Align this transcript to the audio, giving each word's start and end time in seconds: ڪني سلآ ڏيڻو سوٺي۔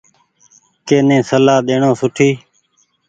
ڪني 0.87 1.17
سلآ 1.29 1.55
ڏيڻو 1.67 1.91
سوٺي۔ 1.99 2.29